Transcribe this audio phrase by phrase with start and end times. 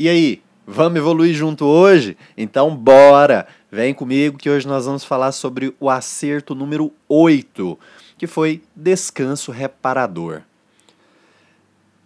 [0.00, 2.16] E aí, vamos evoluir junto hoje?
[2.36, 3.48] Então bora!
[3.68, 7.76] Vem comigo que hoje nós vamos falar sobre o acerto número 8,
[8.16, 10.42] que foi descanso reparador.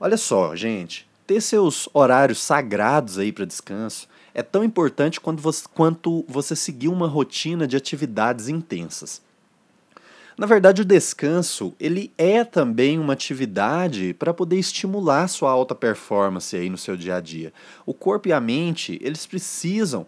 [0.01, 5.67] Olha só, gente, ter seus horários sagrados aí para descanso é tão importante quanto você,
[5.75, 9.21] quanto você seguir uma rotina de atividades intensas.
[10.37, 16.57] Na verdade, o descanso ele é também uma atividade para poder estimular sua alta performance
[16.57, 17.53] aí no seu dia a dia.
[17.85, 20.07] O corpo e a mente eles precisam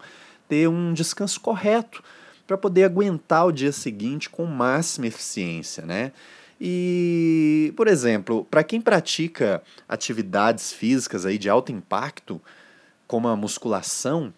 [0.49, 2.03] ter um descanso correto
[2.47, 6.13] para poder aguentar o dia seguinte com máxima eficiência, né?
[6.61, 12.41] E, por exemplo, para quem pratica atividades físicas aí de alto impacto,
[13.07, 14.33] como a musculação,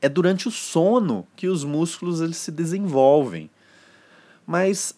[0.00, 3.50] é durante o sono que os músculos eles se desenvolvem.
[4.46, 4.94] Mas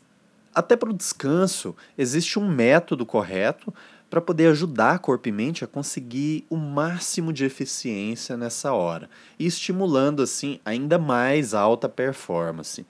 [0.54, 3.72] até para o descanso, existe um método correto
[4.10, 9.46] para poder ajudar corpo e mente a conseguir o máximo de eficiência nessa hora e
[9.46, 12.84] estimulando assim ainda mais alta performance.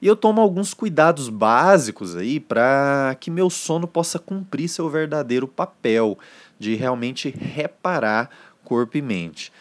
[0.00, 5.48] E eu tomo alguns cuidados básicos aí para que meu sono possa cumprir seu verdadeiro
[5.48, 6.16] papel
[6.56, 8.30] de realmente reparar
[8.64, 9.52] corpo e mente.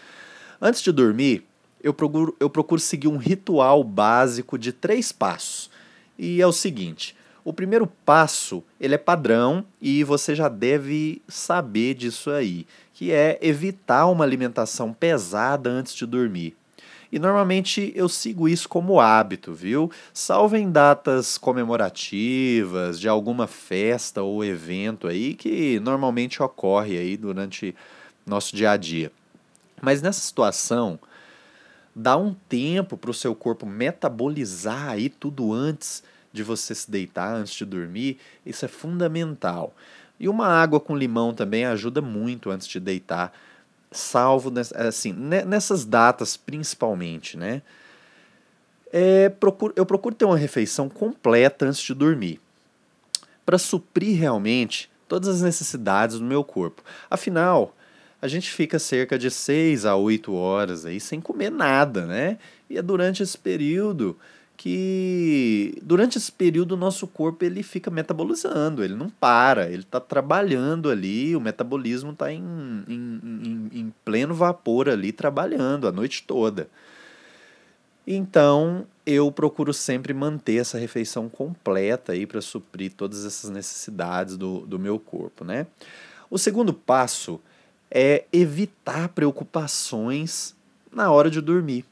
[0.61, 1.47] Antes de dormir,
[1.81, 5.71] eu procuro, eu procuro seguir um ritual básico de três passos.
[6.17, 11.93] E é o seguinte: o primeiro passo ele é padrão e você já deve saber
[11.93, 16.55] disso aí, que é evitar uma alimentação pesada antes de dormir.
[17.09, 19.89] E normalmente eu sigo isso como hábito, viu?
[20.13, 27.73] Salvo em datas comemorativas, de alguma festa ou evento aí que normalmente ocorre aí durante
[28.25, 29.09] nosso dia a dia.
[29.81, 30.99] Mas nessa situação,
[31.97, 37.33] dá um tempo para o seu corpo metabolizar aí tudo antes de você se deitar,
[37.33, 39.73] antes de dormir, isso é fundamental.
[40.19, 43.33] E uma água com limão também ajuda muito antes de deitar
[43.91, 47.63] salvo assim, nessas datas principalmente, né?
[48.93, 52.39] É, procuro, eu procuro ter uma refeição completa antes de dormir,
[53.43, 56.83] para suprir realmente todas as necessidades do meu corpo.
[57.09, 57.75] Afinal,
[58.21, 62.37] a gente fica cerca de 6 a 8 horas aí sem comer nada, né?
[62.69, 64.17] E é durante esse período
[64.57, 69.99] que durante esse período o nosso corpo ele fica metabolizando, ele não para, ele está
[69.99, 72.43] trabalhando ali, o metabolismo está em,
[72.87, 76.67] em, em, em, pleno vapor ali, trabalhando a noite toda.
[78.05, 84.61] Então eu procuro sempre manter essa refeição completa aí para suprir todas essas necessidades do,
[84.61, 85.67] do meu corpo, né?
[86.31, 87.39] O segundo passo
[87.89, 90.55] é evitar preocupações
[90.91, 91.85] na hora de dormir.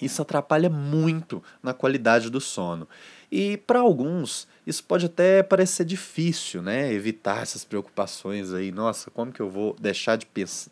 [0.00, 2.86] Isso atrapalha muito na qualidade do sono.
[3.30, 6.92] E para alguns, isso pode até parecer difícil, né?
[6.92, 8.70] Evitar essas preocupações aí.
[8.70, 10.26] Nossa, como que eu vou deixar de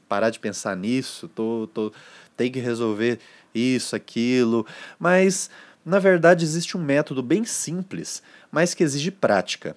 [0.08, 1.28] parar de pensar nisso?
[1.28, 1.92] Tô, tô,
[2.36, 3.18] tem que resolver
[3.54, 4.66] isso, aquilo.
[4.98, 5.50] Mas,
[5.84, 8.22] na verdade, existe um método bem simples,
[8.52, 9.76] mas que exige prática.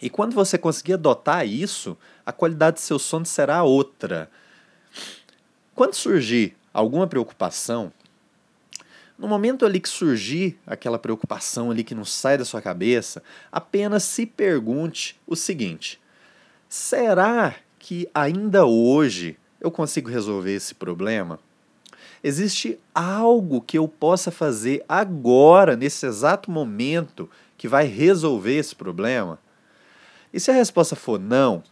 [0.00, 4.30] E quando você conseguir adotar isso, a qualidade do seu sono será outra.
[5.74, 7.92] Quando surgir alguma preocupação,
[9.16, 14.02] no momento ali que surgir aquela preocupação ali que não sai da sua cabeça, apenas
[14.02, 16.00] se pergunte o seguinte:
[16.68, 21.38] será que ainda hoje eu consigo resolver esse problema?
[22.22, 29.38] Existe algo que eu possa fazer agora, nesse exato momento, que vai resolver esse problema?
[30.34, 31.62] E se a resposta for não,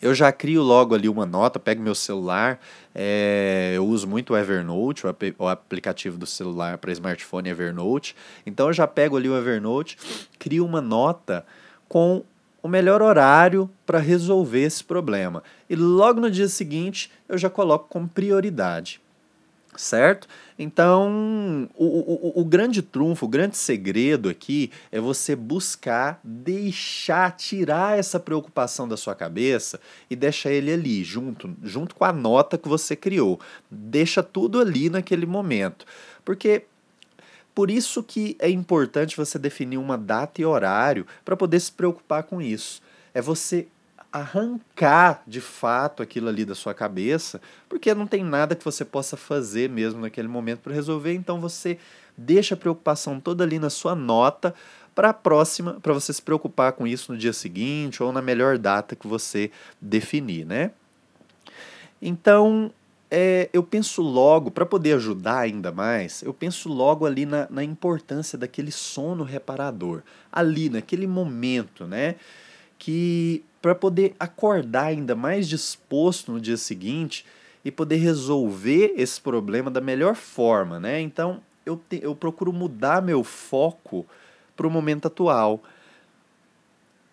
[0.00, 2.60] eu já crio logo ali uma nota, pego meu celular,
[2.94, 8.14] é, eu uso muito o Evernote, o, ap o aplicativo do celular para smartphone Evernote.
[8.46, 9.98] Então eu já pego ali o Evernote,
[10.38, 11.44] crio uma nota
[11.88, 12.22] com
[12.62, 15.42] o melhor horário para resolver esse problema.
[15.68, 19.00] E logo no dia seguinte eu já coloco como prioridade
[19.76, 20.28] certo?
[20.58, 21.68] Então,
[22.22, 28.96] o, grande trunfo, o grande segredo aqui é você buscar deixar, tirar essa preocupação da
[28.96, 33.40] sua cabeça e deixar ele ali, junto, junto com a nota que você criou.
[33.68, 35.84] Deixa tudo ali naquele momento.
[36.24, 36.64] Porque
[37.52, 42.22] por isso que é importante você definir uma data e horário para poder se preocupar
[42.22, 42.80] com isso.
[43.12, 43.66] É você
[44.12, 49.16] arrancar de fato aquilo ali da sua cabeça, porque não tem nada que você possa
[49.16, 51.78] fazer mesmo naquele momento para resolver, então você
[52.16, 54.54] deixa a preocupação toda ali na sua nota
[54.94, 58.58] para a próxima, para você se preocupar com isso no dia seguinte ou na melhor
[58.58, 59.50] data que você
[59.80, 60.72] definir, né?
[62.00, 62.70] Então,
[63.10, 67.64] é, eu penso logo, para poder ajudar ainda mais, eu penso logo ali na, na
[67.64, 72.16] importância daquele sono reparador, ali naquele momento, né?
[72.84, 77.24] Que para poder acordar ainda mais disposto no dia seguinte
[77.64, 81.00] e poder resolver esse problema da melhor forma, né?
[81.00, 84.04] Então eu, te, eu procuro mudar meu foco
[84.56, 85.62] para o momento atual,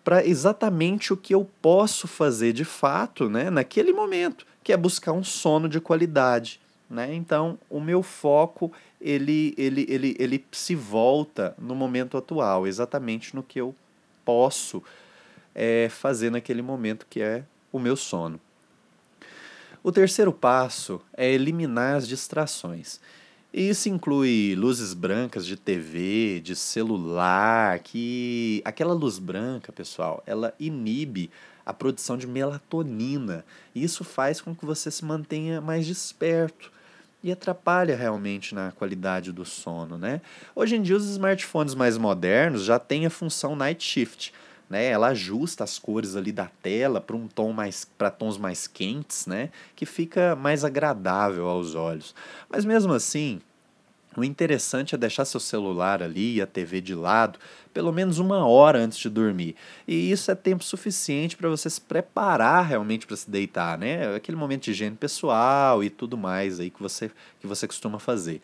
[0.02, 3.48] para exatamente o que eu posso fazer de fato, né?
[3.48, 7.14] Naquele momento, que é buscar um sono de qualidade, né?
[7.14, 13.42] Então o meu foco ele, ele, ele, ele se volta no momento atual, exatamente no
[13.44, 13.72] que eu
[14.24, 14.82] posso
[15.54, 18.40] é, fazer naquele momento que é o meu sono.
[19.82, 23.00] O terceiro passo é eliminar as distrações.
[23.52, 31.30] Isso inclui luzes brancas de TV, de celular, que aquela luz branca, pessoal, ela inibe
[31.66, 33.44] a produção de melatonina.
[33.74, 36.70] E isso faz com que você se mantenha mais desperto
[37.22, 40.20] e atrapalha realmente na qualidade do sono, né?
[40.54, 44.32] Hoje em dia os smartphones mais modernos já têm a função night shift,
[44.70, 44.86] né?
[44.86, 49.26] Ela ajusta as cores ali da tela para um tom mais para tons mais quentes,
[49.26, 49.50] né?
[49.74, 52.14] Que fica mais agradável aos olhos.
[52.48, 53.40] Mas mesmo assim,
[54.16, 57.38] o interessante é deixar seu celular ali e a TV de lado
[57.72, 59.54] pelo menos uma hora antes de dormir.
[59.86, 64.14] E isso é tempo suficiente para você se preparar realmente para se deitar, né?
[64.14, 68.40] Aquele momento de higiene pessoal e tudo mais aí que você, que você costuma fazer.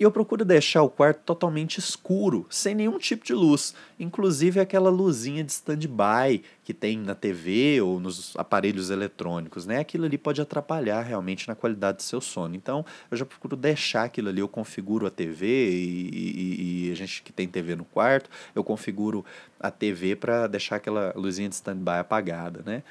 [0.00, 4.90] E eu procuro deixar o quarto totalmente escuro, sem nenhum tipo de luz, inclusive aquela
[4.90, 9.78] luzinha de stand-by que tem na TV ou nos aparelhos eletrônicos, né?
[9.78, 12.56] Aquilo ali pode atrapalhar realmente na qualidade do seu sono.
[12.56, 16.94] Então, eu já procuro deixar aquilo ali, eu configuro a TV e, e, e a
[16.96, 19.24] gente que tem TV no quarto, eu configuro
[19.60, 22.82] a TV para deixar aquela luzinha de stand-by apagada, né?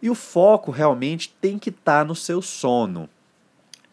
[0.00, 3.08] E o foco realmente tem que estar tá no seu sono.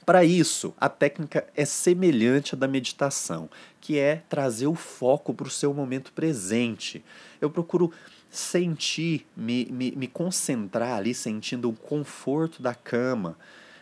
[0.06, 3.50] Para isso, a técnica é semelhante à da meditação,
[3.82, 7.04] que é trazer o foco para o seu momento presente.
[7.42, 7.92] Eu procuro
[8.30, 13.36] sentir, me, me, me concentrar ali, sentindo o conforto da cama,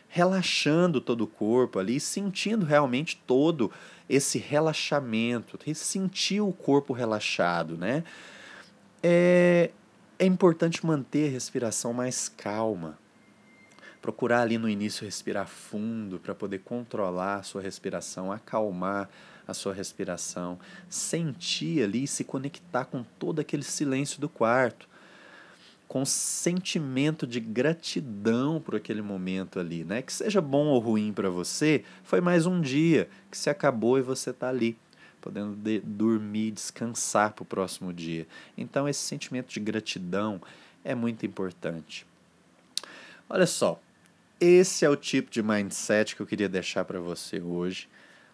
[0.07, 3.69] relaxando todo o corpo ali, sentindo realmente todo
[4.07, 8.03] esse relaxamento, sentir o corpo relaxado, né?
[9.01, 9.71] É,
[10.17, 13.02] é importante manter a respiração mais calma
[14.03, 19.09] procurar ali no início respirar fundo para poder controlar a sua respiração, acalmar
[19.47, 20.59] a sua respiração,
[20.89, 24.89] sentir ali e se conectar com todo aquele silêncio do quarto,
[25.88, 30.01] com sentimento de gratidão por aquele momento ali, né?
[30.01, 34.01] Que seja bom ou ruim para você, foi mais um dia que se acabou e
[34.01, 34.77] você está ali,
[35.21, 38.27] podendo de, dormir, descansar para o próximo dia.
[38.57, 40.41] Então esse sentimento de gratidão
[40.83, 42.05] é muito importante.
[43.29, 43.79] Olha só,
[44.43, 47.87] esse é o tipo de mindset que eu queria deixar para você hoje.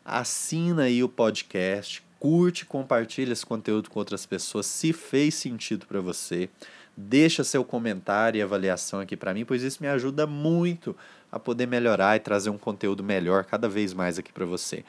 [0.03, 6.01] Assina aí o podcast, curte, compartilha esse conteúdo com outras pessoas, se fez sentido para
[6.01, 6.49] você.
[6.97, 10.95] Deixa seu comentário e avaliação aqui para mim, pois isso me ajuda muito
[11.31, 14.83] a poder melhorar e trazer um conteúdo melhor cada vez mais aqui para você.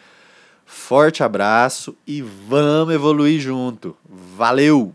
[0.64, 3.96] Forte abraço e vamos evoluir junto.
[4.08, 4.94] Valeu!